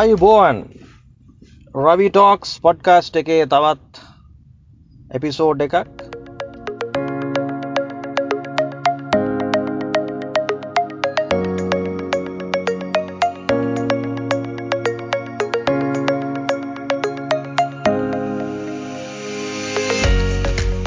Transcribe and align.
ආයුබෝවන් 0.00 0.58
රවි 1.74 2.06
talks 2.08 2.50
podcast 2.60 3.16
එකේ 3.20 3.40
තවත් 3.46 3.98
එපිසෝඩ් 5.10 5.60
එකක්. 5.60 5.74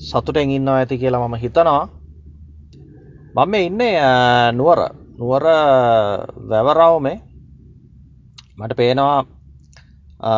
සතුටෙන් 0.00 0.50
ඉන්නවා 0.50 0.76
ඇති 0.76 0.98
කියලා 0.98 1.22
මම 1.22 1.38
හිතනවා. 1.44 2.05
මම 3.36 3.54
ඉන්නේ 3.56 4.00
නුවර. 4.52 4.80
නුවර 5.18 5.44
වැවරවුමේ. 6.42 7.20
මට 8.56 8.76
පේනවා 8.76 9.24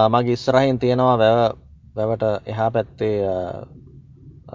මගේ 0.09 0.33
ඉස්සරහින් 0.33 0.79
තියෙනවා 0.79 1.19
වැවට 1.97 2.25
එහා 2.47 2.71
පැත්තේ 2.71 3.17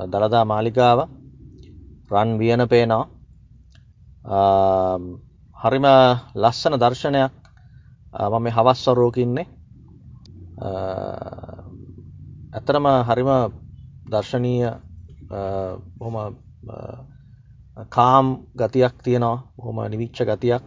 දළදා 0.08 0.46
මාලිගාව. 0.46 1.00
රන් 2.12 2.40
වියන 2.40 2.68
පේනවා. 2.68 3.08
හරිම 5.58 5.86
ලස්සන 6.36 6.76
දර්ශනයක්. 6.76 7.32
මම 8.32 8.48
හවස්වරෝකින්නේ 8.50 9.48
ඇතරම 12.54 12.86
හරිම 13.04 13.30
දර්ශනීය 14.12 14.70
බොහොම 15.98 16.16
කාම් 17.78 18.46
ගතියක් 18.56 19.02
තියෙනවා 19.04 19.50
බොහොම 19.58 19.78
නිවිච්ච 19.90 20.18
ගතියක්. 20.22 20.64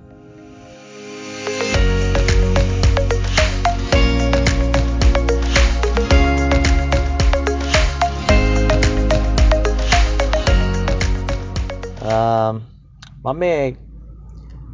මම 13.24 13.36
මේ 13.36 13.76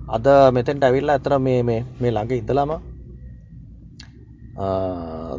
අද 0.08 0.26
මෙතැන්ට 0.52 0.84
ඇවිල්ලා 0.84 1.16
ඇතර 1.16 1.38
මේ 1.38 1.60
මේ 1.62 2.10
ළඟ 2.10 2.32
ඉදලම 2.32 2.72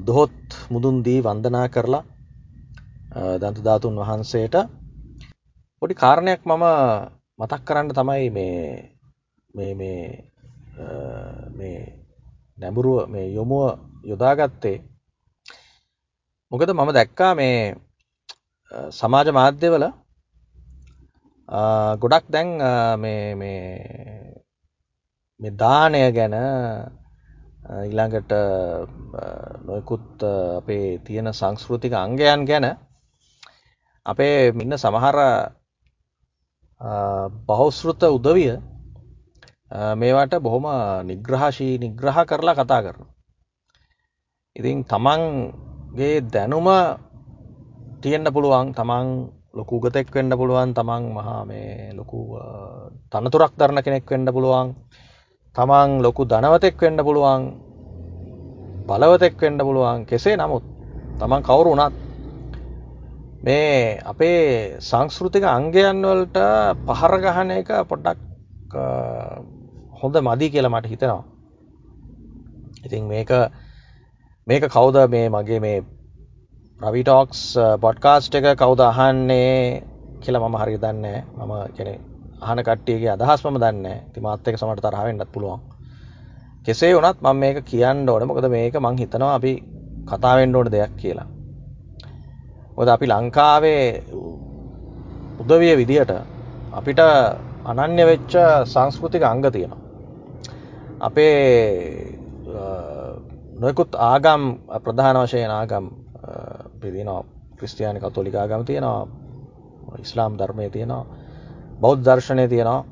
දොහොත් 0.06 0.38
මුදුන් 0.70 0.96
දී 1.06 1.20
වන්දනා 1.22 1.68
කරලා 1.70 2.04
දන්තධාතුන් 3.42 3.96
වහන්සේට 3.96 4.83
පොඩි 5.84 6.00
කාරණයක් 6.00 6.48
මම 6.48 6.64
මතක් 7.40 7.62
කරන්න 7.68 7.92
තමයි 7.92 8.32
මේ 8.32 8.88
මේ 11.52 11.80
නැඹුරුව 12.56 13.12
මේ 13.12 13.28
යොමුව 13.30 13.78
යොදාගත්තේ. 14.02 14.82
මොකද 16.52 16.72
මම 16.72 16.90
දැක්කා 16.90 17.36
මේ 17.36 17.76
සමාජ 18.92 19.30
මාධ්‍යවල 19.30 19.92
ගොඩක් 22.02 22.26
දැන් 22.32 22.48
මේ 23.36 24.40
දානය 25.60 26.12
ගැන 26.16 26.34
ඊළඟට 27.84 28.32
නොයකුත් 29.68 30.24
අපේ 30.60 31.00
තියෙන 31.04 31.34
සංස්කෘතික 31.34 31.94
අංගයන් 31.96 32.46
ගැන 32.48 32.78
අපේ 34.06 34.54
ඉන්න 34.56 34.78
සමහර 34.78 35.18
බෞස්ෘත 37.42 38.04
උදවිය 38.10 38.60
මේවට 39.96 40.36
බොහොම 40.40 40.66
නිග්‍රහශී 41.04 41.80
නිග්‍රහ 41.80 42.18
කරලා 42.24 42.56
කතා 42.56 42.82
කරන. 42.82 43.08
ඉතින් 44.56 44.84
තමන්ගේ 44.84 46.22
දැනුම 46.24 46.68
තියෙන්න්න 48.02 48.30
පුළුවන් 48.30 48.68
තමන් 48.72 49.08
ලොකු 49.54 49.80
ගතෙක් 49.80 50.08
වෙන්න 50.10 50.32
පුළුවන් 50.32 50.74
තමන් 50.74 51.04
මහා 51.10 51.46
මේ 51.46 51.94
ලොකු 51.94 52.20
තනතුරක් 53.12 53.54
දරණ 53.54 53.80
කෙනෙක් 53.80 54.06
වෙන්න 54.06 54.28
පුළුවන් 54.28 54.76
තමන් 55.56 55.90
ලොකු 56.02 56.22
දනවතෙක් 56.26 56.78
වෙන්න 56.78 57.00
පුළුවන් 57.00 57.42
බලවතෙක් 58.88 59.36
වෙන්න 59.40 59.58
පුළුවන් 59.60 60.06
කෙසේ 60.06 60.36
නමුත් 60.36 60.64
තමන් 61.20 61.42
කවුරු 61.42 61.72
වනත් 61.72 62.03
මේ 63.44 64.00
අපේ 64.02 64.80
සංස්කෘතික 64.82 65.44
අංගයන් 65.46 65.98
වලට 66.02 66.38
පහරගහන 66.90 67.50
එක 67.54 67.72
පොඩ්ඩක් 67.90 68.78
හොඳ 69.94 70.16
මදී 70.20 70.50
කියලා 70.50 70.72
මට 70.72 70.88
හිතෙනවා. 70.88 71.24
ඉතින් 72.84 73.04
මේක 73.08 73.32
මේක 74.48 74.64
කවුද 74.68 75.00
මේ 75.08 75.28
මගේ 75.30 75.60
මේ 75.60 75.84
ප්‍රවිටෝක්ස් 76.82 77.42
පොඩ්කාස්ට් 77.80 78.34
එක 78.34 78.48
කවුද 78.56 78.82
අහන්නේ 78.82 79.84
කියලා 80.22 80.44
මම 80.44 80.58
හරි 80.62 80.78
දන්න 80.78 81.06
මම 81.38 81.54
කෙනෙ 81.76 81.94
අහන 82.42 82.64
කට්ටියගේ 82.64 83.12
අදහස් 83.12 83.46
මම 83.46 83.60
දන්න 83.60 83.88
තිමාත් 84.14 84.48
එක 84.48 84.58
සමට 84.58 84.88
තරහවෙන්නත් 84.88 85.32
පුළුවන්. 85.34 85.60
කෙසේ 86.66 86.96
වනත් 86.96 87.20
මම 87.22 87.38
මේක 87.38 87.64
කියන්න 87.66 88.10
ඕන. 88.10 88.28
මොකද 88.30 88.50
මේක 88.50 88.74
මං 88.78 88.98
හිතනවා 88.98 89.36
අපි 89.36 89.54
කතාවෙන්ඩ 90.08 90.56
ඕන 90.56 90.72
දෙයක් 90.72 90.96
කියලා. 90.98 91.33
මොද 92.78 92.88
අපි 92.88 93.06
ලංකාවේ 93.08 93.86
උදවිය 95.40 95.74
විදිහට 95.76 96.12
අපිට 96.72 97.00
අනන්‍ය 97.66 98.04
වෙච්ච 98.04 98.34
සංස්කෘතික 98.66 99.24
අංග 99.24 99.44
තියෙනවා. 99.46 99.82
අපේ 101.00 102.18
නොයකුත් 103.56 103.92
ආගම් 103.96 104.42
ප්‍රධාන 104.78 105.18
වශයෙන් 105.18 105.52
ආගම් 105.52 105.86
පිදිනවා 106.82 107.24
ක්‍රස්තියානි 107.58 108.00
කතෝලිකාගම 108.00 108.64
තියෙනවා 108.66 109.08
ඉස්ලාම් 110.00 110.38
ධර්මය 110.38 110.70
තියෙනවා 110.70 111.06
බෞද්ධ 111.82 112.04
දර්ශනය 112.04 112.46
තියෙනවා 112.48 112.86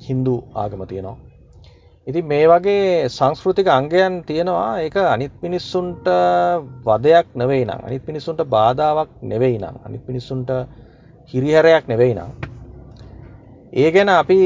හින්දු 0.00 0.34
ආගම 0.54 0.80
තියෙනවා 0.86 1.25
ඉති 2.06 2.20
මේ 2.22 2.46
වගේ 2.46 3.08
සංස්කෘතික 3.08 3.68
අංගයන් 3.68 4.22
තියෙනවා 4.26 4.78
ඒක 4.80 4.96
අනිත් 5.04 5.32
මිනිස්සුන්ට 5.42 6.06
වදයක් 6.86 7.26
නෙවෙයි 7.34 7.64
නම් 7.66 7.80
අනිත් 7.82 8.04
මිනිස්සුන්ට 8.06 8.42
බාධාවක් 8.46 9.10
නෙවෙයි 9.22 9.56
නම් 9.58 9.76
අනිත් 9.86 10.04
මිනිස්සුන්ට 10.06 10.50
හිරිහැරයක් 11.30 11.88
නෙවෙයි 11.88 12.14
නම්. 12.14 12.30
ඒ 13.72 13.88
ගැන 13.90 14.12
අපි 14.12 14.38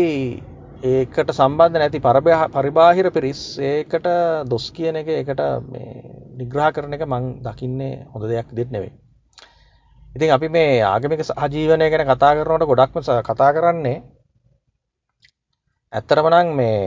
ඒකට 0.84 1.34
සම්බන්ධ 1.36 1.78
නැති 1.82 2.00
පරිබාහිර 2.56 3.10
පිරිස් 3.10 3.42
ඒකට 3.72 4.08
දොස් 4.48 4.70
කියන 4.72 4.96
එක 5.02 5.12
එකට 5.18 5.44
නිග්‍රහ 6.40 6.72
කරන 6.74 6.96
එක 6.96 7.04
මං 7.04 7.30
දකින්නේ 7.44 7.92
හොඳ 8.12 8.24
දෙයක් 8.24 8.56
දෙත් 8.56 8.72
නෙවෙයි. 8.72 8.92
ඉතින් 10.16 10.36
අපි 10.36 10.48
මේ 10.48 10.82
ආගමික 10.86 11.28
සහජීවනය 11.28 11.92
ගැන 11.92 12.08
කතා 12.08 12.34
කරනට 12.36 12.70
ගොඩක්ම 12.72 13.00
කතා 13.22 13.54
කරන්නේ 13.54 13.96
ඇත්තරමනං 15.92 16.56
මේ 16.56 16.80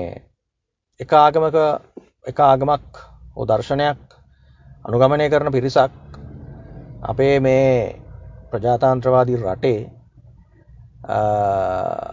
එක 1.04 1.14
ආගමක 1.16 1.58
එක 2.26 2.38
ආගමක් 2.42 3.04
දර්ශනයක් 3.46 4.02
අනුගමනය 4.86 5.26
කරන 5.30 5.52
පිරිසක් 5.52 5.92
අපේ 7.04 7.36
මේ 7.40 8.00
ප්‍රජාතාන්ත්‍රවාදී 8.52 9.40
රටේ 9.40 9.80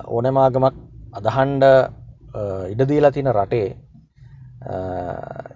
ඕනමාගමක් 0.08 0.74
අදහන්ඩ 1.14 1.64
ඉඩදීලා 2.72 3.12
තින 3.12 3.30
රටේ 3.30 3.68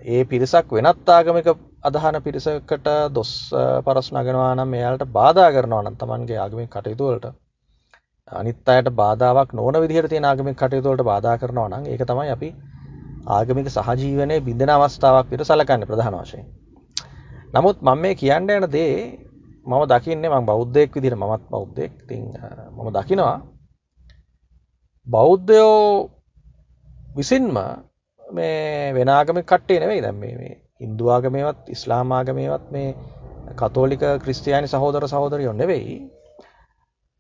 ඒ 0.06 0.22
පිරිසක් 0.26 0.70
වෙනත් 0.70 1.10
ආගමික 1.10 1.48
අදහන 1.82 2.20
පිරිසකට 2.20 2.88
දොස් 3.12 3.32
පරස් 3.84 4.12
නගෙනවා 4.12 4.52
නම් 4.52 4.74
එයාලට 4.74 5.04
බාධා 5.12 5.48
කරනවා 5.50 5.82
නම් 5.82 5.96
තමන්ගේ 5.96 6.38
ආගමික 6.38 6.70
කටයුතුවලට 6.70 7.26
අනිත් 8.32 8.68
අයට 8.68 8.88
බාධාවක් 8.92 9.50
නොන 9.54 9.76
විදිහට 9.78 10.08
තියෙන 10.08 10.24
ආගමික 10.24 10.56
කටයුතුවලට 10.56 11.04
බාධා 11.04 11.36
කරනවා 11.38 11.68
නම් 11.70 11.84
ඒක 11.86 12.04
තමයි 12.04 12.30
අපි 12.30 12.50
ආගමික 13.26 13.68
සහජීවනය 13.68 14.36
බිඳෙන 14.40 14.70
අවස්ථාවක් 14.70 15.30
විට 15.30 15.42
සලකන්න 15.42 15.86
ප්‍රධාන 15.86 16.16
වශයෙන්. 16.16 16.44
නමුත් 17.54 17.78
මම 17.82 17.98
මේ 17.98 18.14
කියන්න 18.14 18.50
යන 18.50 18.66
දේ 18.70 18.96
මම 19.66 19.82
දකින්නේ 19.86 20.30
මං 20.30 20.46
බෞද්ධයෙක් 20.46 20.90
විදිර 20.94 21.16
මමත් 21.16 21.44
බෞද්ධයෙක්. 21.50 21.92
ති 22.08 22.16
මම 22.76 22.88
දකිනවා 22.92 23.38
බෞද්ධයෝ 25.06 26.10
විසින්ම 27.16 27.56
මේ 28.24 28.92
වෙනගම 28.94 29.38
කට්ටේ 29.42 29.80
නෙවෙයි. 29.80 30.02
දැම් 30.02 30.16
මේ 30.16 30.54
ඉන්දවාගමේවත් 30.80 31.68
ඉස්ලාමාගමේවත් 31.68 32.64
මේ 32.72 32.96
කතෝලික 33.56 34.02
ක්‍රස්ටයානි 34.24 34.68
සහෝදර 34.68 35.08
සහෝදරයො 35.08 35.52
නෙවෙයි. 35.52 35.96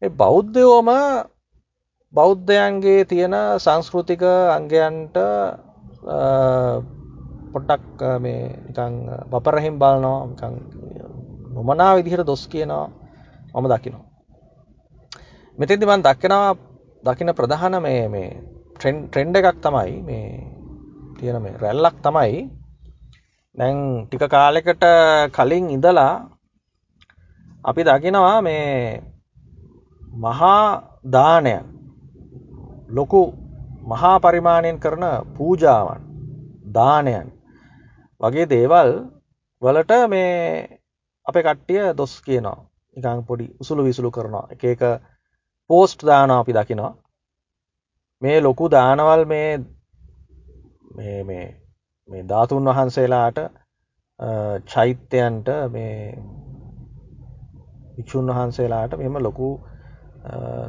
බෞද්ධයෝම 0.02 0.88
බෞද්ධයන්ගේ 2.14 3.04
තියෙන 3.04 3.34
සංස්කෘතික 3.58 4.22
අංගයන්ට 4.56 5.16
පොට්ටක් 7.52 8.00
මේ 8.20 8.42
නිකං 8.66 8.94
බපරහිම් 9.26 9.78
බලනවා 9.78 10.50
නොමනා 11.50 11.96
විදිහට 11.96 12.26
දොස් 12.26 12.44
කියනවා 12.46 12.90
මම 13.54 13.66
දකිනවා. 13.68 14.04
මෙතෙදි 15.58 15.86
මන් 15.86 16.02
දක්කෙනවා 16.02 16.54
දකින 17.04 17.30
ප්‍රධාන 17.30 17.76
මේ 17.78 18.08
මේ 18.08 18.28
ට්‍රෙන්ඩ 18.74 19.36
එකක් 19.36 19.58
තමයි 19.60 19.92
මේ 20.02 20.26
තියෙන 21.16 21.38
මේ 21.38 21.54
රැල්ලක් 21.54 21.96
තමයි 22.02 22.32
දැන් 23.56 23.76
ටික 24.06 24.24
කාලෙකට 24.26 24.84
කලින් 25.30 25.70
ඉඳලා 25.70 26.14
අපි 27.64 27.82
දකිනවා 27.82 28.38
මේ 28.40 29.00
මහා 30.16 30.82
දානය 31.06 31.54
ලොකු 32.88 33.22
මහා 33.84 34.18
පරිමාණයෙන් 34.20 34.80
කරන 34.80 35.04
පූජාවන් 35.36 36.02
දානයන්. 36.74 37.28
වගේ 38.20 38.46
දේවල් 38.46 38.90
වලට 39.62 39.92
මේ 40.08 40.34
අප 41.26 41.36
කට්ටිය 41.36 41.82
දොස් 41.96 42.14
කියනවා. 42.22 42.58
නිකං 42.96 43.24
පොඩි 43.24 43.46
උසුළු 43.60 43.84
විසුළු 43.84 44.10
කරනවා. 44.10 44.46
එක 44.50 44.64
එක 44.64 44.82
පෝස්ට් 45.70 46.00
දානවා 46.02 46.38
අපි 46.38 46.52
දකිනවා. 46.52 46.92
මේ 48.22 48.38
ලොකු 48.40 48.64
දානවල් 48.68 49.22
මේ 49.26 49.50
මේ 52.08 52.22
ධාතුන් 52.28 52.64
වහන්සේලාට 52.66 53.38
චෛත්‍යයන්ට 54.66 55.48
මේ 55.70 55.94
වික්ෂූන් 57.96 58.28
වහන්සේලාට 58.28 58.98
මෙම 58.98 59.16
ලොකු 59.18 59.48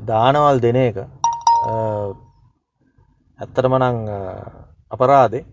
දානවල් 0.08 0.62
දෙන 0.62 0.76
එක. 0.78 0.98
ඇත්තරම 3.40 3.74
නං 3.78 3.98
අපරාදේ. 4.92 5.44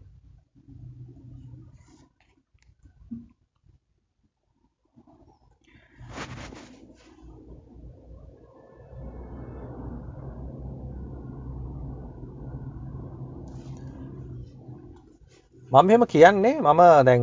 මම 15.70 15.86
මෙම 15.86 16.04
කියන්නේ 16.06 16.60
මම 16.60 16.80
දැන් 17.06 17.22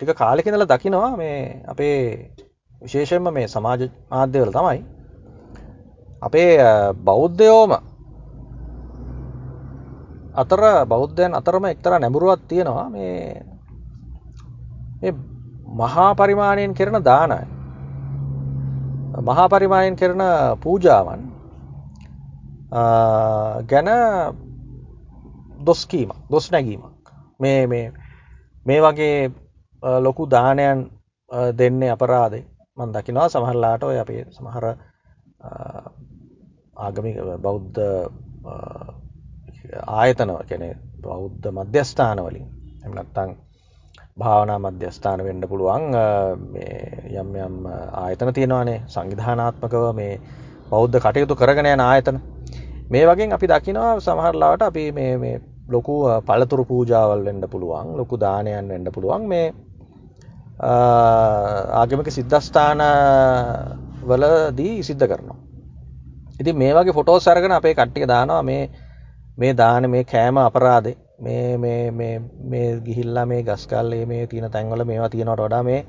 ටික 0.00 0.10
කාලෙකඳල 0.14 0.64
දකිනවා 0.64 1.16
මේ 1.16 1.38
අපේ 1.68 1.98
විශේෂයෙන්ම 2.82 3.30
මේ 3.34 3.46
සමාජ 3.48 3.82
මාධ්‍යවල 4.10 4.52
තමයි. 4.52 4.80
අපේ 6.22 6.50
බෞද්ධයෝම 7.04 7.89
අතර 10.34 10.60
බෞද්ධයන් 10.86 11.34
අතරම 11.34 11.64
එක්තර 11.66 11.92
නැඹුරුවත් 11.94 12.48
තියෙනවා. 12.48 12.88
මේ 12.90 13.44
මහා 15.66 16.14
පරිමාණයෙන් 16.14 16.74
කෙරෙන 16.74 17.04
දානයි 17.04 17.46
මහා 19.20 19.48
පරිමාණයෙන් 19.48 19.96
කරන 19.96 20.22
පූජාවන් 20.62 21.22
ගැන 23.66 23.88
දොස්කීම 25.60 26.10
දොස් 26.30 26.50
නැගීමක්. 26.50 26.84
මේ 27.40 27.66
මේ 27.66 28.80
වගේ 28.80 29.30
ලොකු 29.82 30.26
දානයන් 30.26 30.90
දෙන්නේ 31.58 31.90
අපරාදේ 31.90 32.44
මන් 32.78 32.92
දකිනවා 32.92 33.28
සමහරලාට 33.28 33.82
ඔය 33.82 33.98
අපේ 33.98 34.24
සමහර 34.30 34.64
ආගමික 36.76 37.16
බෞද්ධ 37.38 37.80
ආයතනව 39.72 40.40
කැනෙ 40.48 40.68
බෞද්ධ 41.02 41.46
මධ්‍යස්ථානවලින් 41.50 42.46
එමනත්තං 42.84 43.30
භාවනා 44.18 44.58
මධ්‍යස්ථාන 44.58 45.24
වෙන්න 45.24 45.48
පුළුවන් 45.48 45.84
යම් 47.14 47.30
යම් 47.38 47.56
ආයතන 47.94 48.32
තියෙනවානේ. 48.32 48.82
සංවිධානාත්මකව 48.88 49.86
මේ 49.94 50.20
බෞද්ධ 50.70 50.98
කටයුතු 50.98 51.36
කරගෙන 51.36 51.66
යන 51.66 51.80
ආයතන. 51.82 52.20
මේ 52.90 53.04
වගේ 53.06 53.30
අපි 53.30 53.46
දකිනවා 53.46 54.00
සමහරලාට 54.00 54.62
අපි 54.62 54.84
මේ 54.92 55.40
ලොකු 55.68 55.96
පළතුරු 56.26 56.64
පූජාවල් 56.64 57.24
වෙන්න 57.24 57.42
පුළුවන් 57.48 57.96
ලොකු 57.96 58.18
දානයන් 58.18 58.68
වෙන්න 58.68 58.92
පුළුවන්. 58.92 59.28
මේ 59.28 59.46
ආගමික 61.74 62.10
සිද්ධස්ථාන 62.10 62.82
වලදී 64.02 64.82
සිද්ධ 64.82 65.06
කරනවා. 65.06 65.38
ඉති 66.40 66.52
මේ 66.54 66.74
වගේ 66.74 66.92
ෆොටෝ 66.92 67.18
සරගෙන 67.20 67.52
අපේ 67.52 67.74
කට්ටිය 67.74 68.06
දානවා 68.06 68.42
මේ 68.42 68.62
මේ 69.40 69.52
දාන 69.54 69.90
මේ 69.90 70.04
කෑම 70.04 70.36
අපරාදේ. 70.38 70.96
මේ 71.18 72.80
ගිහිල්ලා 72.84 73.26
මේ 73.26 73.42
ගස්කල්ලේ 73.42 74.04
මේ 74.06 74.26
තියෙන 74.26 74.50
තැන්වල 74.50 74.84
මේවා 74.84 75.08
තියෙනවට 75.08 75.40
වඩා 75.40 75.62
මේ 75.62 75.80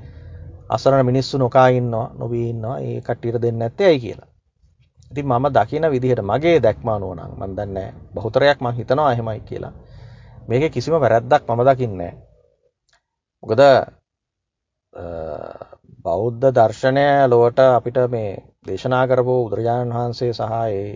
අසරන 0.68 1.06
මිනිස්සු 1.06 1.38
නොකා 1.38 1.68
ඉන්නවා 1.70 2.12
නොබී 2.14 2.50
ඉන්නවා. 2.50 2.78
ඒ 2.80 3.00
කට්ටියට 3.00 3.42
දෙන්න 3.42 3.62
ඇත්තේ 3.62 3.86
ඇයි 3.86 4.00
කියලා. 4.00 4.28
ඉතින් 5.10 5.26
මම 5.26 5.46
දකින 5.50 5.90
විදිහට 5.90 6.22
මගේ 6.24 6.58
දැක්මානුවනං 6.62 7.32
මන්දන්න 7.38 7.78
බහුතරයක් 8.14 8.58
මං 8.60 8.74
හිතනවා 8.74 9.12
එහෙමයි 9.12 9.40
කියලා. 9.42 9.72
මේක 10.48 10.72
කිසිම 10.72 10.94
වැරැද්දක් 10.96 11.44
මම 11.48 11.62
දකින්නේ 11.64 12.12
මොකද 13.42 13.62
බෞද්ධ 16.04 16.48
දර්ශනය 16.52 17.06
ලොවට 17.26 17.58
අපිට 17.60 17.98
මේ 18.08 18.30
දේශනා 18.66 19.04
කරපු 19.06 19.34
බුදුරජාණන් 19.40 19.94
වහන්සේ 19.94 20.32
සහ 20.32 20.52
ඒ 20.70 20.90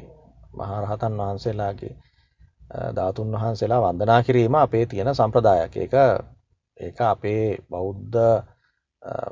මහරහතන් 0.54 1.14
වහන්සේලාගේ 1.18 1.94
ධාතුන් 2.70 3.32
වහන්සේලා 3.32 3.80
වන්දනා 3.82 4.22
කිරීම 4.22 4.54
අපේ 4.56 4.86
තියෙන 4.86 5.14
සම්ප්‍රදායක්. 5.14 5.76
ඒක 5.76 5.94
ඒක 6.76 7.00
අපේ 7.02 7.58
බෞද්ධ 7.70 8.44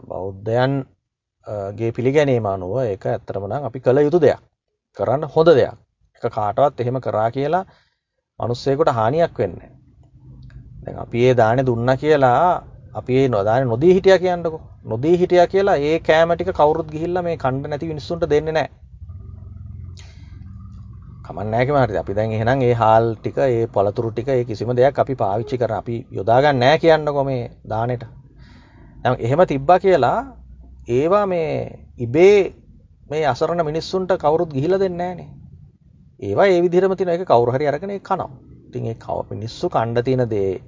බෞද්ධයන්ගේ 0.08 1.90
පිළිගැනීම 1.92 2.46
අනුව 2.46 2.74
ඒක 2.82 3.06
ඇත්තරමනම් 3.06 3.64
අපි 3.64 3.80
කළ 3.80 3.98
යුතු 3.98 4.20
දෙයක්. 4.20 4.40
කරන්න 4.96 5.24
හොඳ 5.26 5.48
දෙයක්. 5.50 5.74
එක 6.16 6.32
කාටවත් 6.32 6.80
එහෙම 6.80 7.00
කරා 7.00 7.30
කියලා 7.30 7.64
මනුස්සයකුට 8.40 8.90
හානියක් 8.90 9.34
වෙන්න. 9.36 9.58
අපි 10.96 11.18
ඒ 11.20 11.34
දාන 11.34 11.58
දුන්න 11.60 11.90
කියලා 11.96 12.62
අපි 12.94 13.28
නොදාන 13.28 13.68
නොදී 13.68 13.92
හිටිය 13.92 14.18
කියන්නක. 14.18 14.54
නොදී 14.84 15.16
හිටිය 15.16 15.46
කියලා 15.48 15.78
ඒ 15.80 15.98
කෑමටික 16.00 16.50
කවරුත් 16.52 16.88
ගිහිල්ල 16.88 17.22
මේ 17.22 17.36
කණ්ඩ 17.36 17.66
නැති 17.66 17.90
විනිස්සුන්ට 17.90 18.30
දෙන්න 18.30 18.48
නෑ 18.50 18.68
කමන්නෑක 21.24 21.68
මට 21.70 21.96
අපි 21.96 22.14
දැන් 22.14 22.32
එහෙනම් 22.32 22.62
ඒ 22.62 22.74
හාල් 22.74 23.04
ටික 23.16 23.38
ඒ 23.40 23.66
පොලතුරු 23.68 24.10
ටික 24.10 24.28
ඒ 24.30 24.44
කිසිම 24.44 24.72
දෙයක් 24.72 24.98
අපි 24.98 25.14
පාවිච්චි 25.14 25.56
කර 25.56 25.72
අපි 25.72 25.96
යොදාගන්න 26.12 26.58
නෑ 26.58 26.78
කියන්නකො 26.78 27.24
මේ 27.24 27.50
දානට. 27.66 28.04
එහෙම 29.18 29.40
තිබ්බා 29.46 29.78
කියලා 29.78 30.18
ඒවා 30.90 31.24
මේ 31.26 31.48
ඉබේ 31.98 32.36
මේ 33.10 33.24
අසරණ 33.26 33.64
මිනිස්සුන්ට 33.64 34.12
කවරුත් 34.18 34.52
ගිහිල 34.52 34.76
දෙන්නේනේ 34.78 35.28
ඒවා 36.20 36.46
ඒ 36.46 36.60
විදිරම 36.60 36.94
තින 36.94 37.08
එක 37.10 37.24
කවුරහරි 37.24 37.66
අරගෙන 37.66 37.96
කනවා. 38.00 38.30
තින් 38.72 38.86
ඒ 38.86 38.94
කව 38.96 39.18
මිනිස්සු 39.30 39.68
කණ්ඩ 39.68 40.04
තියන 40.04 40.24
දේ 40.28 40.60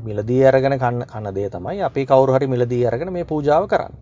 මිලදී 0.00 0.42
අරගෙන 0.44 0.78
කන්න 0.78 1.04
කන්න 1.04 1.34
දේ 1.34 1.48
තමයි 1.48 1.82
අපි 1.82 2.06
කවුරුහරි 2.06 2.46
මිලදී 2.46 2.86
අරගෙන 2.86 3.12
මේ 3.12 3.24
පූජාව 3.24 3.66
කරන්න. 3.66 3.94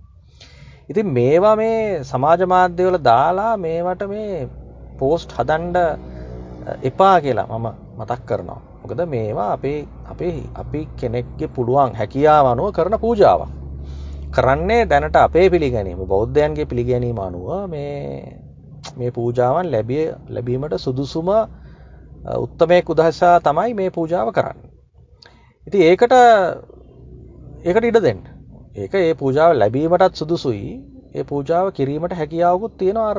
ඉතින් 0.88 1.12
මේවා 1.12 1.57
මේ 1.57 2.04
සමාජ 2.04 2.42
මාධ්‍යවල 2.47 2.99
දාලා 3.02 3.52
මේවට 3.59 4.09
මේ 4.09 4.49
පෝස්ට් 4.99 5.31
හදන්ඩ 5.33 5.76
එපා 6.83 7.17
කියලා 7.21 7.47
මම 7.49 7.69
මතක් 7.99 8.21
කරනවා. 8.23 8.61
මොකද 8.81 9.00
මේවා 9.07 9.52
අපේ 9.52 9.78
අපේ 10.07 10.35
අපි 10.55 10.81
කෙනෙක්ගේ 10.97 11.49
පුළුවන් 11.50 11.95
හැකියාව 11.95 12.47
අනුව 12.47 12.69
කරන 12.73 12.99
පූජාවක්. 12.99 13.50
කරන්නේ 14.31 14.83
දැනට 14.85 15.17
අපේ 15.19 15.47
පිළිගැනීම 15.50 16.00
බෞද්ධයන්ගේ 16.07 16.67
පිළිගැනීම 16.67 17.19
අනුව 17.19 17.49
මේ 17.71 19.11
පූජාවන් 19.11 19.71
ලැබිය 19.71 20.05
ලැබීමට 20.28 20.78
සුදුසුම 20.78 21.28
උත්තමයෙක් 22.37 22.90
උදහසා 22.90 23.37
තමයි 23.40 23.75
මේ 23.75 23.90
පූජාව 23.90 24.33
කරන්න. 24.33 24.59
ඉති 25.67 25.78
ඒකට 25.85 26.14
ඒකට 27.64 27.85
ඉඩ 27.85 28.00
දෙන්න 28.00 28.21
ඒක 28.76 28.95
ඒ 28.97 29.14
පූජාව 29.14 29.50
ලැබීමටත් 29.55 30.14
සුදුසුයි 30.14 30.69
ඒ 31.14 31.25
පූජාව 31.25 31.73
කිරීමට 31.73 32.12
හැකියාවකුත් 32.12 32.76
තියෙන 32.76 32.99
අර 33.02 33.19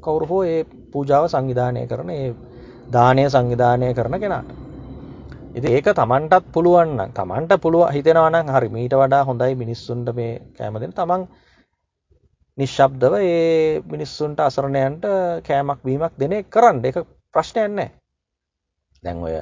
කවුරුහෝ 0.00 0.42
ඒ 0.44 0.64
පූජාව 0.92 1.24
සංවිධානය 1.28 1.82
කරන 1.86 2.10
ඒ 2.12 2.26
දානය 2.88 3.24
සංවිධානය 3.26 3.88
කරන 3.92 4.16
කෙනාට. 4.16 4.50
ඉති 5.52 5.68
ඒක 5.68 5.88
තමන්ටත් 5.92 6.50
පුළුවන්න 6.50 7.12
තමන්ට 7.12 7.52
පුළුව 7.58 7.90
හිතෙනවනම් 7.90 8.48
හරි 8.48 8.68
මීට 8.70 8.94
වඩා 8.94 9.22
හොඳයි 9.24 9.54
මිනිස්සුන්ට 9.56 10.10
මේ 10.14 10.32
කෑමදෙන 10.56 10.92
තමන් 10.94 11.22
නිශ්ශබ්දව 12.58 13.14
ඒ 13.22 13.80
මිනිස්සුන්ට 13.86 14.40
අසරණයන්ට 14.40 15.04
කෑමක් 15.42 15.80
වීමක් 15.82 16.12
දෙන 16.16 16.34
කරන්න. 16.46 16.84
එක 16.84 16.96
ප්‍රශ්නයන්නේ 17.34 17.90
දැන් 19.02 19.18
ඔය 19.20 19.34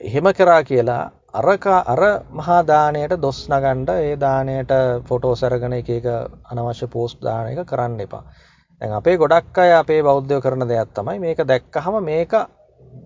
එහෙම 0.00 0.26
කරා 0.32 0.62
කියලා 0.64 1.02
අරක 1.34 1.66
අර 1.66 2.02
මහාදානයට 2.32 3.14
දොස් 3.18 3.40
නගන්ඩ 3.48 3.90
ඒ 3.98 4.14
දානයට 4.16 4.72
ෆොටෝ 5.04 5.34
සැරගෙන 5.34 5.74
එක 5.74 5.90
එක 5.90 6.06
අනවශ්‍ය 6.46 6.86
පෝස්ට් 6.88 7.20
දාන 7.20 7.48
එක 7.48 7.66
කරන්න 7.66 8.00
එපා. 8.00 8.24
දැන් 8.80 8.92
අපේ 8.92 9.16
ගොඩක් 9.16 9.58
අය 9.58 9.72
අපේ 9.72 10.02
බෞද්ධය 10.02 10.40
කරන 10.40 10.66
දෙයක් 10.66 10.94
තමයි 10.94 11.18
මේක 11.18 11.44
දැක්කහම 11.44 12.00
මේක 12.02 12.32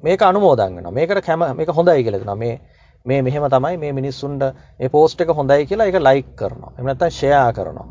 මේක 0.02 0.21
අනුමෝදන්ගෙන 0.23 0.87
මේකට 0.90 1.21
කැම 1.23 1.43
මේක 1.57 1.69
හොඳයි 1.71 2.04
කියලෙන 2.04 2.38
මේ 2.38 2.61
මේ 3.07 3.23
මෙහෙම 3.23 3.45
තමයි 3.47 3.76
මේ 3.76 3.93
මිනිස්සුන්ට 3.93 4.43
ඒ 4.81 4.88
පෝස්ට් 4.88 5.21
එක 5.21 5.28
හොඳයි 5.31 5.66
කියලා 5.66 5.87
එක 5.87 5.99
ලයික් 5.99 6.28
කරනවා. 6.37 6.73
එමනත්තන් 6.78 7.11
ෂයා 7.11 7.52
කරනවා. 7.52 7.88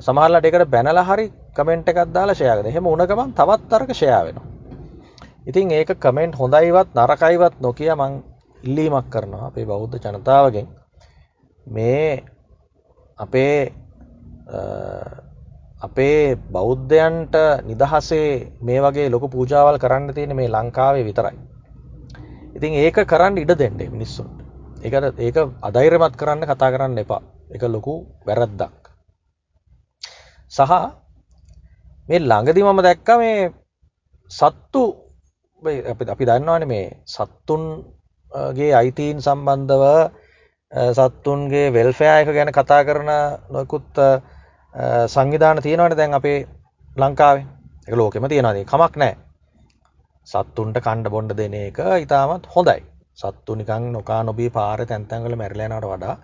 සමහල්ලට 0.00 0.44
එකට 0.44 0.70
බැනල 0.70 1.02
හරි 1.02 1.26
කමෙන්ට් 1.54 1.88
එකක් 1.88 2.00
දාලා 2.14 2.34
ෂයාගද 2.34 2.66
එහෙම 2.66 2.86
උනගමන් 2.86 3.34
තවත් 3.34 3.72
අරක 3.72 3.92
ෂයා 3.92 4.24
වෙනවා. 4.24 4.46
ඉතින් 5.46 5.70
ඒක 5.70 5.94
කමෙන්ට් 5.98 6.34
හොඳයිවත් 6.36 6.96
නරකයිවත් 6.96 7.60
නොකිය 7.60 7.92
මං 7.94 8.22
ඉල්ලීමක් 8.62 9.10
කරනවා 9.10 9.46
අපේ 9.46 9.66
බෞද්ධ 9.66 9.96
ජනතාවගෙන්. 9.98 10.66
මේ 11.66 12.24
අපේ 13.18 13.72
අපේ 15.90 16.36
බෞද්ධයන්ට 16.48 17.34
නිදහසේ 17.64 18.52
මේ 18.60 18.80
වගේ 18.80 19.10
ලොක 19.10 19.24
පූජාවල් 19.28 19.78
කරන්න 19.78 20.14
තියෙන 20.14 20.36
මේ 20.36 20.48
ලංකාවේ 20.48 21.04
විතරයි. 21.04 21.36
ඉතින් 22.56 22.72
ඒක 22.74 22.98
කරන්න 23.04 23.38
ඉඩ 23.38 23.52
දෙන්නේ 23.58 23.88
මිනිස්සුන්ට. 23.88 24.38
ඒකට 24.82 25.18
ඒක 25.18 25.36
අධෛර්යමත් 25.60 26.14
කරන්න 26.16 26.46
කතා 26.46 26.70
කරන්න 26.70 26.98
එපා. 26.98 27.22
එක 27.50 27.62
ලොකු 27.64 27.94
වැරද්දක්. 28.26 28.80
සහ 30.52 30.72
මේ 32.08 32.20
ළඟදි 32.20 32.62
මම 32.62 32.80
දැක්ක 32.80 33.08
මේ 33.18 33.50
සත්තු 34.30 34.82
අපි 36.06 36.24
දන්නවාන 36.24 36.64
මේ 36.68 36.86
සත්තුන්ගේ 37.06 38.72
අයිතීන් 38.72 39.18
සම්බන්ධව 39.18 39.84
සත්තුන්ගේ 40.92 41.72
වෙල්ෆෑයක 41.72 42.28
ගැන 42.30 42.52
කතා 42.52 42.82
කරන 42.84 43.10
නොකුත් 43.50 43.90
සංවිධාන 45.08 45.62
තියෙනවන 45.62 45.96
දැන් 45.96 46.14
අපේ 46.14 46.38
ලංකාවේ. 46.96 47.46
එක 47.88 47.94
ලෝකෙම 47.94 48.28
තියෙනවාදී 48.28 48.64
කමක් 48.66 48.96
නෑ 48.96 49.14
සත්තුන්ට 50.26 50.78
කණ්ඩ 50.78 51.10
බොන්්ඩ 51.10 51.36
දෙන 51.36 51.54
එක 51.56 51.78
ඉතාමත් 52.00 52.46
හොඳයි. 52.46 52.80
සත්තු 53.18 53.54
නිකං 53.54 53.92
නොකා 53.92 54.22
නොබී 54.22 54.50
පාර 54.50 54.86
තැන්තැන්ගල 54.86 55.34
මැරලෑනට 55.36 55.86
වඩා 55.86 56.16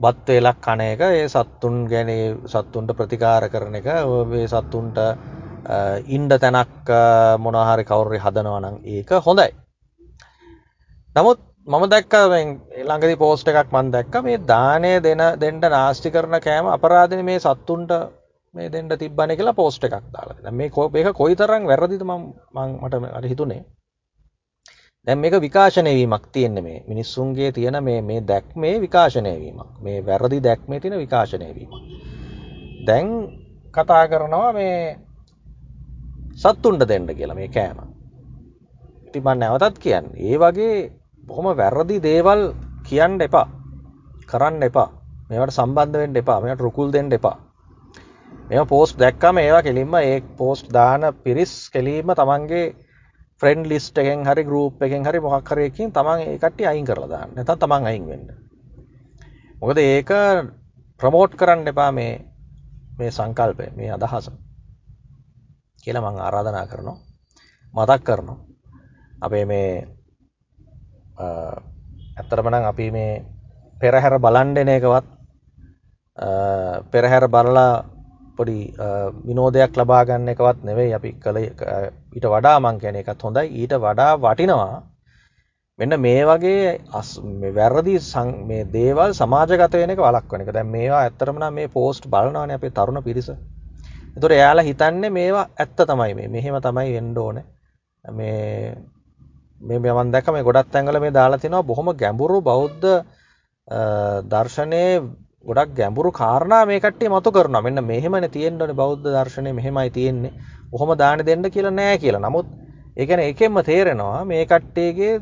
බත් 0.00 0.28
වෙලක් 0.36 0.58
කන 0.60 0.80
එක 0.82 1.00
ඒ 1.02 1.28
සත්තුන් 1.28 1.76
ගැන 1.88 2.10
සත්තුන්ට 2.46 2.96
ප්‍රතිකාර 2.96 3.48
කරන 3.48 3.76
එක 3.80 3.88
ඔේ 4.06 4.46
සත්තුන්ට 4.46 4.98
ඉන්ඩ 6.08 6.32
තැනක් 6.38 6.92
මොනහරි 7.38 7.84
කවුරි 7.84 8.18
හදනවනම් 8.18 8.76
ඒක 8.86 9.10
හොඳයි. 9.26 9.50
නමුත් 11.16 11.38
මම 11.66 11.84
දැක්ක 11.86 12.14
ළඟදි 12.80 13.16
පෝස්ට 13.16 13.48
එකක් 13.48 13.72
මන් 13.72 13.88
දැක්ක 13.90 14.16
මේ 14.22 14.42
දානය 14.44 14.92
දෙන 15.00 15.22
දෙන්ට 15.36 15.64
නාස්ටි 15.68 16.10
කරන 16.10 16.36
කෑම 16.40 16.66
අපරාධන 16.68 17.24
මේ 17.24 17.38
සත්තුන්ට 17.40 17.94
මේ 18.54 18.68
දෙන්ට 18.70 18.92
තිබ්බන 18.96 19.32
කියලා 19.34 19.54
පෝස්ට 19.54 19.86
එකක් 19.86 20.04
දාලා 20.12 20.52
මේ 20.52 20.70
කෝ 20.70 20.90
ඒක 20.94 21.08
කොයි 21.14 21.34
තරම් 21.36 21.64
වැරදිද 21.64 22.04
මට 22.04 22.94
අට 23.10 23.26
හිතුනේ 23.26 23.62
දැම් 25.06 25.18
මේක 25.18 25.34
විකාශනයවීමක් 25.38 26.24
තියෙන්න 26.32 26.62
මේ 26.62 26.84
මිනිස්සුන්ගේ 26.86 27.50
තියෙන 27.52 27.78
මේ 27.84 28.00
මේ 28.02 28.20
දැක්මේ 28.22 28.74
විකාශනයවීමක් 28.80 29.80
මේ 29.80 29.98
වැරදි 30.06 30.38
දැක්මේ 30.42 30.80
තියෙන 30.80 30.98
විකාශනයවීම. 30.98 31.70
දැන් 32.86 33.08
කතා 33.74 34.04
කරනවා 34.08 34.52
මේ 34.52 34.98
සත්තුන්ට 36.36 36.82
දෙන්න 36.84 37.06
කියලා 37.12 37.36
මේ 37.36 37.48
කෑම. 37.48 37.78
ඉතිබන් 39.06 39.38
නැවතත් 39.38 39.78
කියන්න 39.78 40.06
ඒ 40.26 40.38
වගේ 40.38 40.78
බොහොම 41.26 41.56
වැරදි 41.56 41.96
දේවල් 42.00 42.42
කියන්න 42.84 43.20
එපා. 43.20 43.46
කරන්න 44.26 44.62
එපා. 44.62 44.88
මේට 45.28 45.52
සම්බන්ධවෙන්ට 45.52 46.16
එපා. 46.16 46.40
මෙට 46.40 46.60
රුකුල් 46.60 46.92
දෙන්න 46.92 47.12
එපා. 47.12 47.36
මෙම 48.48 48.66
පෝස්ට් 48.66 48.98
දැක්කම 48.98 49.38
ඒවා 49.38 49.62
කෙලින්ම 49.62 49.94
ඒ 49.96 50.20
පෝස්ට් 50.36 50.70
දාන 50.72 51.02
පිරිස් 51.24 51.70
කෙලීම 51.70 52.12
තමන්ගේ 52.12 52.74
ෆ්‍රෙන්ඩ් 53.42 53.66
ලිස්ට 53.66 53.98
එකෙන් 53.98 54.22
හරි 54.24 54.44
ගරුප් 54.44 54.82
එකෙන් 54.82 55.04
හරි 55.04 55.20
මොහක්කරයකින් 55.20 55.92
තමන් 55.92 56.22
ඒකට 56.24 56.62
අයින් 56.62 56.86
කරලදා 56.86 57.24
නැත 57.28 57.50
තමන් 57.54 57.86
අයින් 57.86 58.06
වෙන්න. 58.06 58.28
මොකද 59.60 59.78
ඒක 59.78 60.10
ප්‍රමෝට් 61.00 61.34
කරන්න 61.34 61.66
එපා 61.66 61.90
මේ 61.92 62.12
මේ 62.98 63.10
සංකල්පය 63.10 63.66
මේ 63.76 63.90
අදහස. 63.90 64.30
කියල 65.82 66.00
මං 66.00 66.20
ආරාධනා 66.20 66.66
කරනවා. 66.66 66.98
මතක් 67.74 68.04
කරනවා. 68.04 68.38
අපේ 69.20 69.44
මේ 69.44 69.95
ඇත්තරමනං 71.18 72.70
අපි 72.72 72.86
මේ 72.90 73.24
පෙරහැර 73.80 74.18
බලන්ඩෙන 74.18 74.72
එකවත් 74.76 75.06
පෙරහැර 76.92 77.28
බලලා 77.28 77.84
පොඩි 78.36 78.58
විනෝදයක් 79.28 79.76
ලබාගන්න 79.80 80.28
එකවත් 80.32 80.58
නෙවෙයි 80.68 80.92
අපි 80.98 81.10
කළ 81.24 81.38
ඊට 81.40 82.26
වඩා 82.34 82.60
මං 82.60 82.78
කියන 82.82 83.00
එකත් 83.00 83.22
හොඳයි. 83.22 83.48
ඊට 83.60 83.74
වඩා 83.84 84.12
වටිනවා. 84.24 84.82
මෙන්න 85.78 86.00
මේ 86.00 86.22
වගේ 86.24 86.80
අස් 86.92 87.08
වැරදි 87.56 87.96
මේ 88.50 88.64
දේවල් 88.76 89.12
සමාජගත 89.20 89.74
වෙනක 89.80 90.00
වලක් 90.06 90.32
වනක 90.32 90.52
දැන් 90.56 90.70
මේවා 90.76 91.02
ඇත්තරමන 91.04 91.46
මේ 91.52 91.68
පෝස්ට් 91.68 92.08
බලනවාන 92.12 92.50
අපේ 92.50 92.70
තරුණ 92.70 93.02
පිරිස. 93.02 93.28
එතුර 94.16 94.32
එයාලා 94.32 94.68
හිතන්නේ 94.68 95.10
මේවා 95.10 95.46
ඇත්ත 95.58 95.78
තමයි 95.90 96.14
මේ. 96.14 96.28
මෙහෙම 96.28 96.60
තමයි 96.66 96.92
වෙන්ඩ 96.96 97.18
ඕන. 97.24 97.42
මේ 98.04 98.76
මේ 99.60 99.78
මෙමන් 99.78 100.10
දැක 100.10 100.26
මේ 100.28 100.42
ගොඩත් 100.42 100.72
ඇඟල 100.72 101.00
මේ 101.00 101.10
දාලා 101.10 101.38
තිනවා 101.38 101.62
බොහොම 101.64 101.88
ගැඹුරු 101.94 102.40
බෞද්ධ 102.42 103.04
දර්ශනය 104.24 104.82
ගොඩක් 105.46 105.74
ගැඹුරු 105.74 106.10
කාරණා 106.12 106.66
මේ 106.66 106.80
කට්ටිය 106.80 107.08
මතු 107.08 107.30
කරනවා 107.30 107.62
මෙන්න 107.62 107.84
මෙහෙමනේ 107.84 108.28
තියෙන්න 108.28 108.58
බෞද්ධ 108.74 109.06
දර්ශනය 109.06 109.52
මෙහෙමයි 109.52 109.90
තියෙන්නේ. 109.90 110.32
ඔහොම 110.72 110.90
දාන 110.94 111.18
දෙන්න 111.20 111.44
කියලා 111.46 111.70
නෑ 111.72 111.98
කියලා. 111.98 112.20
නමුත් 112.20 112.46
ඒ 112.96 113.06
කියන්නේ 113.06 113.26
ඒකෙන්ම 113.26 113.62
තේරෙනවා 113.62 114.24
මේ 114.24 114.44
කට්ටියගේ 114.44 115.14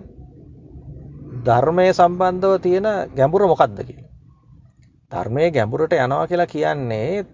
ධර්මයේ 1.45 1.93
සම්බන්ධව 1.93 2.55
තියෙන 2.61 2.87
ගැඹුර 3.13 3.43
මොකක්ද 3.45 3.79
කියලා. 3.81 4.11
ධර්මයේ 5.13 5.51
ගැඹුරට 5.51 5.93
යනවා 5.95 6.27
කියලා 6.27 6.47
කියන්නේ 6.49 7.27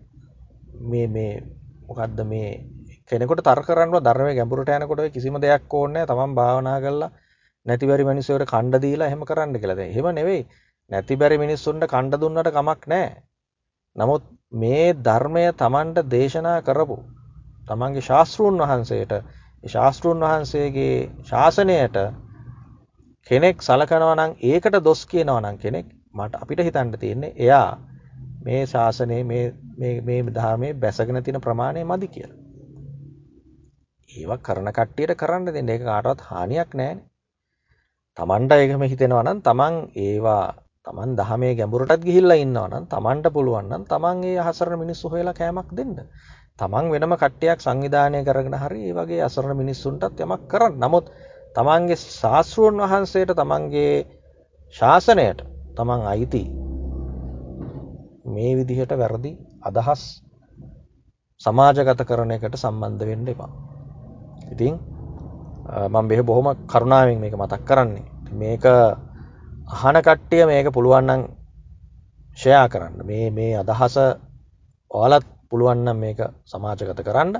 මේ 0.82 1.06
මේ 1.08 1.32
මොකද්ද 1.88 2.18
මේ 2.24 2.50
කෙනෙකුට 3.10 3.42
තර්ක 3.42 3.66
කරන්න 3.66 3.96
ධර්මයේ 4.00 4.36
ගැඹුරට 4.36 4.72
යනකොට 4.72 5.04
කිසිම 5.10 5.36
දෙයක් 5.38 5.74
ඕනේ 5.74 5.94
නැහැ. 5.96 6.10
තමන් 6.10 6.34
භාවනා 6.34 6.78
කරලා 6.80 7.10
නැතිවරි 7.66 8.04
මිනිස්සුන්ට 8.04 8.46
කණ්ඩ 8.46 8.82
දීලා 8.82 9.08
එහෙම 9.08 9.24
කරන්න 9.24 9.56
කියලා. 9.56 9.76
දැන් 9.76 9.90
එහෙම 9.90 10.14
නෙවෙයි. 10.14 10.42
නැති 10.90 11.16
බැරි 11.16 11.38
මිනිස්සුන්ට 11.38 11.86
කණ්ඩ 11.86 12.20
දුන්නට 12.20 12.50
කමක් 12.50 12.88
නෑ. 12.88 13.10
නමුත් 13.96 14.24
මේ 14.54 14.86
ධර්මය 15.00 15.44
තමන්ට 15.54 16.08
දේශනා 16.08 16.56
කරපු 16.62 16.96
තමන්ගේ 17.68 18.02
ශාස්තෘන් 18.02 18.62
වහන්සේට 18.62 19.14
ශාස්තෘන් 19.64 20.22
වහන්සේගේ 20.22 20.96
ශාසනයට 21.24 21.98
කෙනෙක් 23.30 23.62
සලකනවනං 23.62 24.36
ඒකට 24.44 24.78
දොස් 24.82 25.06
කියනවනං 25.06 25.58
කෙනෙක් 25.58 25.86
මට 26.14 26.34
අපිට 26.36 26.62
හිතන්ට 26.62 26.98
තියෙන්නේ 26.98 27.34
එයා 27.38 27.78
මේ 28.42 28.62
ශාසනය 28.66 29.18
මේ 29.24 30.22
ධර්මය 30.30 30.72
බැසගෙන 30.76 31.22
තින 31.22 31.40
ප්‍රමාණය 31.40 31.84
මදි 31.86 32.08
කියල. 32.08 32.30
ඒවක් 34.10 34.42
කරන 34.42 34.68
කට්ටියට 34.70 35.14
කරන්න 35.16 35.46
දෙන්න 35.48 35.68
එක 35.68 35.82
කාටවත් 35.82 36.26
හානියක් 36.26 36.74
නෑන. 36.74 36.98
තමන්ට 38.18 38.52
ඒකම 38.54 38.82
හිතෙනවනම් 38.84 39.38
තමන් 39.40 39.74
ඒවා 39.98 40.44
තමන් 40.86 41.10
දහමේ 41.14 41.54
ගැඹුරටත් 41.54 42.02
ගිහිල්ල 42.02 42.34
ඉන්නවනම් 42.34 42.84
තමන්ට 42.86 43.30
පුළුවන්නම් 43.30 43.86
තමන්ගේ 43.86 44.38
අහසරණ 44.40 44.80
මිනිස්සු 44.80 45.08
හොයලා 45.08 45.34
කෑමක් 45.34 45.70
දෙන්න. 45.72 45.94
තමන් 46.58 46.90
වෙනම 46.90 47.14
කට්ටයක් 47.14 47.60
සංවිධානය 47.60 48.24
කරගෙන 48.24 48.56
හරි 48.56 48.80
ඒ 48.84 48.94
වගේ 48.94 49.22
අසරණ 49.22 49.56
මිනිස්සුන්ටත් 49.56 50.20
යමක් 50.20 50.42
කරන්න. 50.48 50.74
නමුත් 50.78 51.06
තමන්ගේ 51.54 51.96
ශාස්තෘන් 51.96 52.82
වහන්සේට 52.82 53.34
තමන්ගේ 53.34 53.94
ශාසනයට 54.74 55.46
තමන් 55.76 56.02
අයිති 56.08 56.42
මේ 58.26 58.52
විදිහට 58.56 58.92
වැරදි 58.96 59.32
අදහස් 59.62 60.02
සමාජගත 61.40 62.00
කරන 62.04 62.32
එකට 62.32 62.56
සම්බන්ධ 62.58 63.06
වෙන්න 63.06 63.28
එපා. 63.28 63.69
ඉතින් 64.52 64.74
මං 65.88 66.08
බෙහ 66.08 66.22
බොහොම 66.22 66.48
කරුණාවෙන් 66.66 67.20
මේක 67.20 67.34
මතක් 67.34 67.62
කරන්නේ. 67.68 68.04
මේක 68.32 68.64
අහන 68.64 69.96
කට්ටිය 70.06 70.46
මේක 70.46 70.66
පුළුවන්නන් 70.72 71.22
ෂයා 72.36 72.68
කරන්න. 72.68 73.06
මේ 73.06 73.30
මේ 73.30 73.56
අදහස 73.56 73.96
ඕලත් 74.90 75.26
පුළුවන්න 75.50 75.96
මේක 75.96 76.20
සමාජගත 76.44 77.02
කරන්න. 77.06 77.36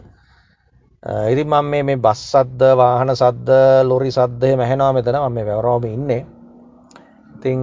ඉරි 1.33 1.45
මං 1.45 1.65
මේ 1.65 1.83
මේ 1.83 1.97
බස් 1.97 2.21
සද්ද 2.33 2.77
වාහන 2.77 3.15
සද්ද 3.15 3.51
ලොරි 3.89 4.11
සද්ධය 4.11 4.57
මැහෙනවා 4.57 4.93
මෙතන. 4.93 5.17
ම 5.17 5.33
මේ 5.33 5.47
වැවරෝම 5.47 5.85
ඉන්නේ. 5.85 6.27
ඉතිං 7.37 7.61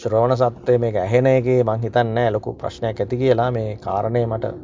ශ්‍රවණ 0.00 0.36
සත්‍යය 0.36 0.78
මේ 0.78 0.92
ඇහෙනගේ 0.96 1.64
මං 1.64 1.80
හිතන්නෑ 1.84 2.30
ලොකු 2.30 2.54
ප්‍රශ්නයක් 2.54 3.00
ඇති 3.00 3.16
කියලා. 3.16 3.50
මේ 3.50 3.76
කාරණය 3.76 4.26
මට 4.26 4.54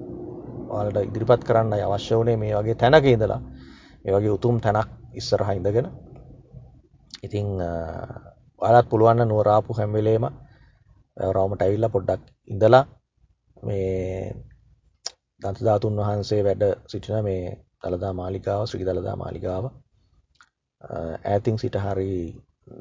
ඔලට 0.78 0.98
ඉදිරිපත් 1.00 1.42
කරන්න 1.48 1.72
අවශ්‍ය 1.78 2.14
වනේ 2.20 2.36
මේ 2.42 2.54
වගේ 2.56 2.76
තැනක 2.76 3.06
ඉඳලා. 3.06 3.40
මේ 4.02 4.12
වගේ 4.14 4.34
උතුම් 4.38 4.56
තැනක් 4.60 4.88
ඉස්සරහ 5.14 5.50
ඉඳගෙන. 5.58 5.86
ඉතිං 7.22 7.46
ඔයාලත් 8.60 8.88
පුළුවන්න 8.90 9.28
නුවරාපු 9.28 9.78
හැම්වෙලේම 9.78 10.24
රවමට 11.16 11.62
ඇවිල්ල 11.62 11.88
පොඩ්ඩක් 11.94 12.22
ඉඳලා 12.48 12.84
මේ 13.62 14.34
දන්තධාතුන් 15.42 15.98
වහන්සේ 15.98 16.44
වැඩ 16.44 16.64
සිටින 16.86 17.24
මේ 17.24 17.42
දළදා 17.82 18.12
මාලිකාව 18.12 18.62
ශ්‍රී 18.66 18.86
දළදා 18.88 19.16
මාලිකාව 19.16 19.64
ඈතින් 20.84 21.58
සිට 21.58 21.76
හරි 21.76 22.12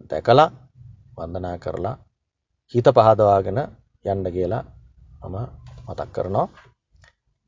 දැකලා 0.10 0.50
වන්දනා 1.18 1.58
කරලා 1.58 1.96
හිත 2.74 2.88
පහදවාගෙන 2.90 3.60
යන්න 4.06 4.32
කියලා 4.36 4.64
මම 5.24 5.38
මතක් 5.88 6.10
කරනවා. 6.16 6.48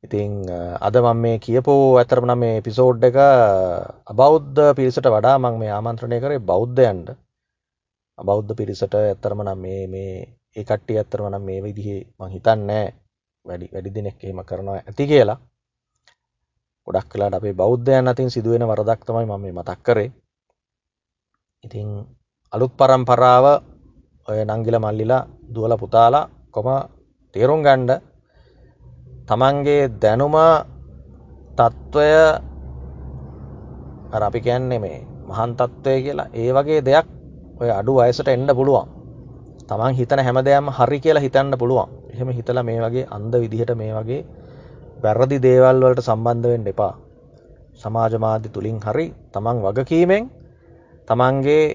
ඉතිං 0.03 0.45
අද 0.79 0.95
මම 0.95 1.17
මේ 1.17 1.37
කියපෝ 1.39 1.97
ඇතරම 1.97 2.25
නම් 2.25 2.39
මේ 2.39 2.61
පිසෝඩ් 2.61 3.01
එක 3.01 3.17
අබෞද්ධ 4.05 4.75
පිරිසට 4.77 5.07
වඩා 5.07 5.37
මං 5.37 5.55
මේ 5.57 5.71
ආමන්ත්‍රණය 5.71 6.17
කරේ 6.21 6.39
බෞද්ධයන්ට. 6.41 7.07
අබෞද්ධ 8.17 8.53
පිරිසට 8.53 8.93
ඇත්තරම 8.93 9.41
නම් 9.41 9.59
මේ 9.59 9.81
මේ 9.87 10.13
ඒ 10.55 10.63
කට්ටිය 10.63 10.97
ඇත්තරම 10.97 11.27
නම් 11.27 11.43
මේ 11.43 11.63
විදිහේ 11.63 12.01
මං 12.19 12.29
හිතන්නෑ 12.29 12.85
වැඩි 13.45 13.71
වැඩි 13.73 13.95
දෙනෙක් 13.95 14.17
එහෙම 14.23 14.41
කරනවා 14.43 14.77
ඇති 14.79 15.05
කියලා. 15.05 15.39
ගොඩක් 16.87 17.07
කලාට 17.09 17.33
අපේ 17.33 17.53
බෞද්ධයන් 17.53 18.07
අතින් 18.07 18.29
සිදුවෙන 18.29 18.63
වරදක් 18.63 19.01
තමයි 19.01 19.25
මම 19.25 19.45
මතක් 19.51 19.79
කරේ. 19.83 20.09
ඉතිං 21.63 21.89
අලුත් 22.53 22.73
පරම්පරාව 22.73 23.45
ඔය 24.27 24.39
නංගිල 24.45 24.77
මල්ලිලා 24.77 25.27
දුවල 25.47 25.73
පුතාලා 25.75 26.29
කොම 26.53 26.67
තේරුම් 27.35 27.61
ගණ්ඩ 27.61 28.16
තමන්ගේ 29.27 29.91
දැනුම 29.93 30.36
තත්ත්වය 31.53 32.12
අපි 34.19 34.39
කියන්නේ 34.41 34.79
මේ 34.79 35.00
මහන් 35.27 35.51
තත්ත්වය 35.53 35.96
කියලා 36.01 36.31
ඒ 36.34 36.50
වගේ 36.51 36.81
දෙයක් 36.81 37.07
ඔය 37.60 37.69
අඩු 37.72 37.93
වයසට 37.98 38.27
එන්න 38.27 38.48
පුළුවන්. 38.50 38.88
තමන් 39.67 39.93
හිතන 39.93 40.19
හැම 40.19 40.39
දෙයක්ම 40.39 40.67
හරි 40.69 41.00
කියලා 41.00 41.22
හිතන්න 41.22 41.53
පුළුවන්. 41.53 41.89
එහෙම 42.10 42.29
හිතලා 42.29 42.63
මේ 42.63 42.79
වගේ 42.79 43.10
අන්ද 43.10 43.34
විදිහට 43.36 43.72
මේ 43.75 43.91
වගේ 43.93 44.22
වැරදි 45.03 45.38
දේවල් 45.39 45.77
වලට 45.77 46.01
සම්බන්ධවෙන්න 46.01 46.67
එපා. 46.67 46.93
සමාජ 47.75 48.13
මාධ්‍ය 48.17 48.50
තුළින් 48.50 48.79
හරි 48.79 49.07
තමන් 49.31 49.57
වගකීමෙන් 49.65 50.24
තමන්ගේ 51.07 51.65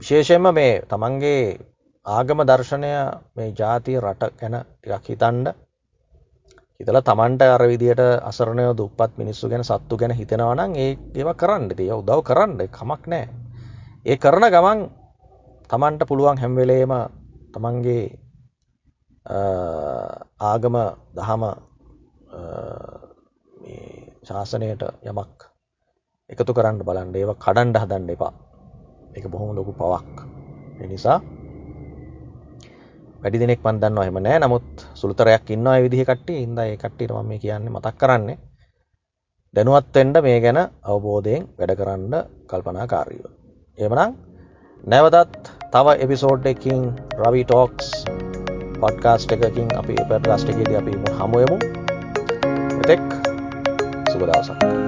විශේෂයෙන්ම 0.00 0.46
මේ 0.52 0.82
තමන්ගේ 0.84 1.58
ආගම 2.06 2.38
දර්ශනය 2.42 2.90
මේ 3.34 3.48
ජාතිය 3.52 4.00
රට 4.00 4.32
ගැන 4.34 4.56
ටිකක් 4.62 5.06
හිතන්ඩ 5.08 5.46
හිතල 6.80 6.98
තමන්ට 7.00 7.42
අර 7.44 7.62
විදියට 7.64 8.02
අසරණය 8.22 8.64
දුපත් 8.74 9.12
මිනිස්සු 9.16 9.48
ගැන 9.48 9.62
සත්තු 9.62 9.96
ගැන 9.96 10.10
හිතෙනවනම් 10.12 10.74
ඒ 10.74 10.90
ඒව 11.14 11.30
කරන්න 11.34 11.68
තිය 11.70 11.90
උදව් 11.92 12.20
කරන්න. 12.20 12.58
කමක් 12.68 13.02
නෑ 13.06 13.28
ඒ 14.04 14.16
කරන 14.16 14.46
ගමන් 14.46 14.80
තමන්ට 15.70 16.02
පුළුවන් 16.04 16.38
හැම්වෙලේම 16.38 16.92
තමන්ගේ 17.54 18.04
ආගම 20.42 20.76
දහම 21.14 21.44
ශාසනයට 24.24 24.82
යමක් 25.04 25.46
එකතු 26.30 26.52
කරන්න 26.52 26.82
බලන්ඩ 26.82 27.16
ඒව 27.16 27.32
කඩන්ඩ 27.38 27.78
හදන්න 27.78 28.10
එපා. 28.10 28.34
එක 29.14 29.24
බොහොම 29.28 29.54
ලොකු 29.54 29.72
පවක්. 29.72 30.26
එනිසා 30.80 31.18
වැඩි 33.24 33.38
දෙනෙක් 33.38 33.62
පන්දන්න 33.62 33.98
එහෙම 33.98 34.18
නෑ 34.20 34.38
නමුත් 34.38 34.82
සුළුතරයක් 34.94 35.50
ඉන්න 35.50 35.68
විදිහ 35.82 36.04
කට්ටි 36.04 36.34
ඉද 36.42 36.58
ඒ 36.60 36.76
කට්ටිට 36.76 37.12
ම 37.12 37.24
මේ 37.24 37.38
කියන්නේ 37.38 37.72
මතක් 37.72 37.96
කරන්නේ 37.96 38.36
දැනුවත්තෙන්ට 39.54 40.20
මේ 40.20 40.38
ගැන 40.40 40.60
අවබෝධයෙන් 40.84 41.48
වැඩ 41.56 41.74
කරන්න 41.74 42.14
කල්පනා 42.46 42.86
කාරීව. 42.86 43.24
එමනම් 43.78 44.14
නැවතත් 44.84 45.50
තව 45.72 45.96
එපිසෝඩ් 45.98 46.46
එකින් 46.46 46.86
රවි 47.18 47.44
ටෝක්ස් 47.44 47.90
පොඩ්කාස්ට් 48.80 49.32
එකකින් 49.32 49.76
අපි 49.78 50.00
පටගස්ට 50.02 50.50
එකේද 50.50 50.74
අපි 50.76 50.98
හමුයමු 51.18 51.58
එතෙක් 52.80 53.06
සුබදවසක්. 54.06 54.83